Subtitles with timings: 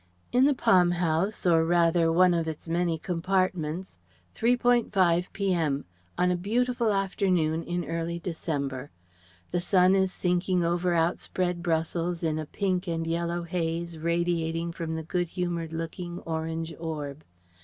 [0.31, 3.99] In the Palm House or rather one of its many compartments;
[4.35, 5.85] 3.5 p.m.,
[6.17, 8.89] on a beautiful afternoon in early December.
[9.51, 14.95] The sun is sinking over outspread Brussels in a pink and yellow haze radiating from
[14.95, 17.23] the good humoured looking, orange orb.